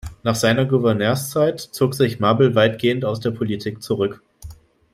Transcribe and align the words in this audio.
Nach 0.23 0.33
seiner 0.33 0.65
Gouverneurszeit 0.65 1.59
zog 1.59 1.93
sich 1.93 2.19
Marble 2.19 2.55
weitgehend 2.55 3.05
aus 3.05 3.19
der 3.19 3.29
Politik 3.29 3.83
zurück. 3.83 4.23